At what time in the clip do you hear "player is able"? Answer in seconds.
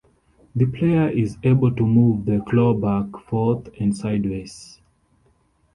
0.65-1.69